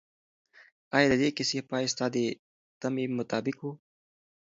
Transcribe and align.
آیا 0.95 1.07
د 1.11 1.13
دې 1.21 1.29
کیسې 1.37 1.59
پای 1.69 1.85
ستا 1.93 2.05
د 2.15 2.17
تمې 2.81 3.05
مطابق 3.17 3.57
و؟ 3.61 3.71